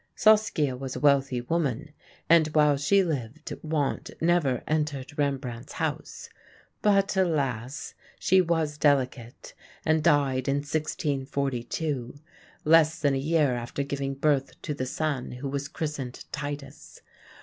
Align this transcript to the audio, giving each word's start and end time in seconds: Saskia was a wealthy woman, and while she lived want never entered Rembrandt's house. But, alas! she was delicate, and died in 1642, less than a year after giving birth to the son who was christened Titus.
Saskia 0.15 0.75
was 0.75 0.95
a 0.95 0.99
wealthy 0.99 1.41
woman, 1.41 1.91
and 2.27 2.47
while 2.55 2.75
she 2.75 3.03
lived 3.03 3.53
want 3.61 4.09
never 4.19 4.63
entered 4.67 5.15
Rembrandt's 5.15 5.73
house. 5.73 6.27
But, 6.81 7.15
alas! 7.15 7.93
she 8.19 8.41
was 8.41 8.79
delicate, 8.79 9.53
and 9.85 10.01
died 10.03 10.47
in 10.47 10.55
1642, 10.61 12.15
less 12.65 12.99
than 12.99 13.13
a 13.13 13.17
year 13.19 13.53
after 13.53 13.83
giving 13.83 14.15
birth 14.15 14.59
to 14.63 14.73
the 14.73 14.87
son 14.87 15.33
who 15.33 15.47
was 15.47 15.67
christened 15.67 16.25
Titus. 16.31 17.03